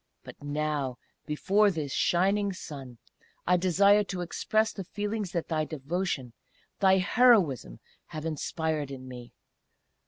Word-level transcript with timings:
But 0.23 0.41
now, 0.41 0.97
before 1.27 1.69
this 1.69 1.91
shining 1.91 2.53
Sun, 2.53 2.97
I 3.45 3.55
desire 3.55 4.03
to 4.05 4.21
express 4.21 4.73
the 4.73 4.83
feelings 4.83 5.31
that 5.33 5.47
thy 5.47 5.63
devotion, 5.63 6.33
thy 6.79 6.97
heroism, 6.97 7.79
have 8.07 8.25
inspired 8.25 8.89
in 8.89 9.07
me. 9.07 9.31